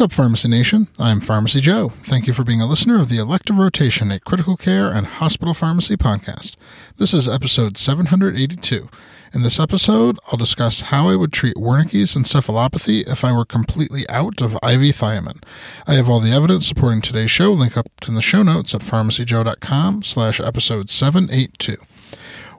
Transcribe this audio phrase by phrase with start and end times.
[0.00, 0.88] What's up, Pharmacy Nation?
[0.98, 1.92] I'm Pharmacy Joe.
[2.04, 5.52] Thank you for being a listener of the Elective Rotation, a critical care and hospital
[5.52, 6.56] pharmacy podcast.
[6.96, 8.88] This is episode 782.
[9.34, 14.08] In this episode, I'll discuss how I would treat Wernicke's encephalopathy if I were completely
[14.08, 15.42] out of IV thiamine.
[15.86, 17.52] I have all the evidence supporting today's show.
[17.52, 21.76] Link up in the show notes at pharmacyjoe.com slash episode 782.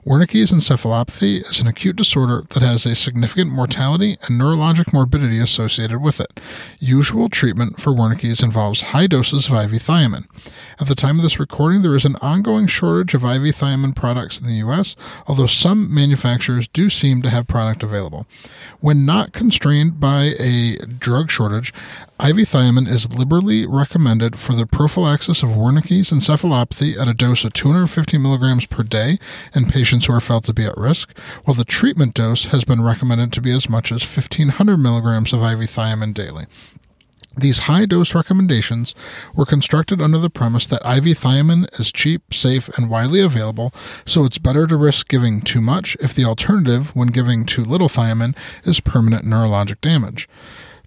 [0.04, 6.02] Wernicke's encephalopathy is an acute disorder that has a significant mortality and neurologic morbidity associated
[6.02, 6.40] with it.
[6.80, 10.26] Usual treatment for Wernicke's involves high doses of IV thiamine.
[10.80, 14.40] At the time of this recording, there is an ongoing shortage of IV thiamine products
[14.40, 14.96] in the U.S.,
[15.28, 18.26] although some manufacturers do seem to have product available.
[18.80, 21.72] When not constrained by a drug shortage,
[22.22, 27.52] IV thiamine is liberally recommended for the prophylaxis of Wernicke's encephalopathy at a dose of
[27.52, 29.18] 250 milligrams per day
[29.56, 32.84] in patients who are felt to be at risk, while the treatment dose has been
[32.84, 36.44] recommended to be as much as 1500 milligrams of IV daily.
[37.36, 38.94] These high dose recommendations
[39.34, 43.72] were constructed under the premise that IV thiamine is cheap, safe, and widely available,
[44.06, 47.88] so it's better to risk giving too much if the alternative, when giving too little
[47.88, 50.28] thiamine, is permanent neurologic damage.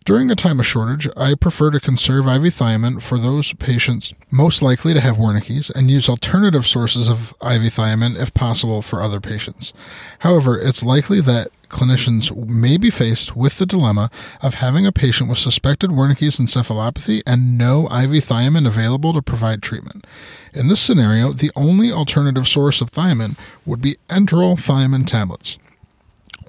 [0.06, 4.62] During a time of shortage, I prefer to conserve IV thiamine for those patients most
[4.62, 9.20] likely to have Wernicke's and use alternative sources of IV thiamine if possible for other
[9.20, 9.74] patients.
[10.20, 14.12] However, it's likely that clinicians may be faced with the dilemma
[14.44, 19.64] of having a patient with suspected Wernicke's encephalopathy and no IV thiamine available to provide
[19.64, 20.06] treatment.
[20.54, 25.58] In this scenario, the only alternative source of thiamine would be enteral thiamine tablets.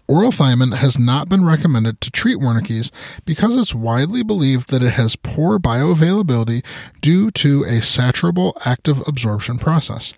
[0.09, 2.93] Oral thiamine has not been recommended to treat Wernicke's
[3.25, 6.65] because it's widely believed that it has poor bioavailability
[7.01, 10.15] due to a saturable active absorption process.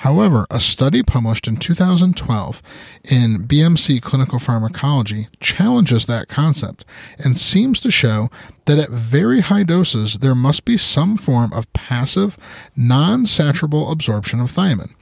[0.00, 2.62] However, a study published in 2012
[3.10, 6.84] in BMC Clinical Pharmacology challenges that concept
[7.18, 8.28] and seems to show
[8.66, 12.36] that at very high doses there must be some form of passive,
[12.76, 14.94] non saturable absorption of thiamine.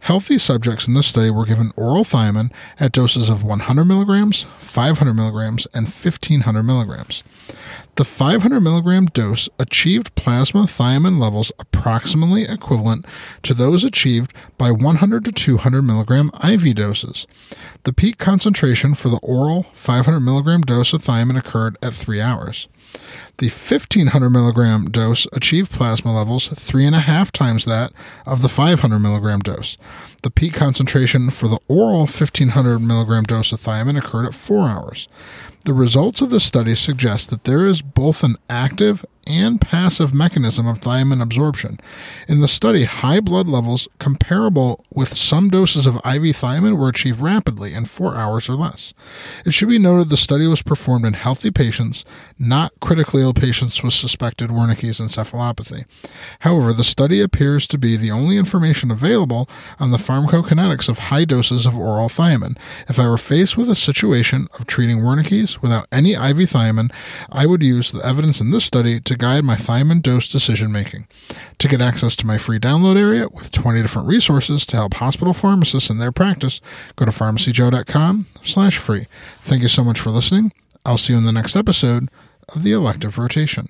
[0.00, 5.12] Healthy subjects in this study were given oral thiamine at doses of 100 milligrams, 500
[5.12, 7.22] milligrams, and 1500 milligrams.
[7.96, 13.04] The 500 milligram dose achieved plasma thiamine levels approximately equivalent
[13.42, 17.26] to those achieved by 100 to 200 milligram IV doses.
[17.82, 22.68] The peak concentration for the oral 500 milligram dose of thiamine occurred at three hours.
[23.38, 27.92] The 1500 milligram dose achieved plasma levels three and a half times that
[28.26, 29.76] of the 500 milligram dose.
[30.22, 35.08] The peak concentration for the oral 1500 milligram dose of thiamine occurred at four hours.
[35.64, 40.66] The results of this study suggest that there is both an active and passive mechanism
[40.66, 41.78] of thiamine absorption.
[42.26, 47.20] In the study, high blood levels comparable with some doses of IV thiamine were achieved
[47.20, 48.94] rapidly in four hours or less.
[49.44, 52.04] It should be noted the study was performed in healthy patients,
[52.38, 55.84] not critically ill patients with suspected Wernicke's encephalopathy.
[56.40, 61.24] However, the study appears to be the only information available on the pharmacokinetics of high
[61.24, 62.56] doses of oral thiamine.
[62.88, 66.92] If I were faced with a situation of treating Wernicke's without any IV thiamine,
[67.30, 71.06] I would use the evidence in this study to guide my thiamine dose decision making.
[71.58, 75.34] To get access to my free download area with 20 different resources to help hospital
[75.34, 76.60] pharmacists in their practice,
[76.96, 79.06] go to pharmacyjoe.com slash free.
[79.40, 80.52] Thank you so much for listening.
[80.84, 82.08] I'll see you in the next episode
[82.48, 83.68] of the elective rotation.